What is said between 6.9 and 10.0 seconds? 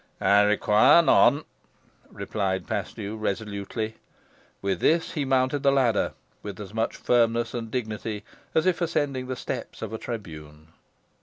firmness and dignity as if ascending the steps of a